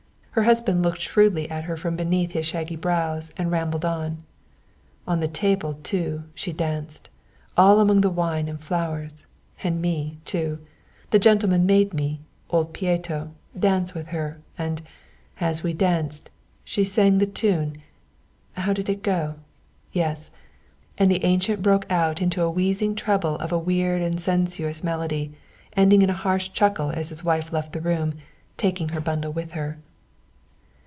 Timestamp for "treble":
22.95-23.35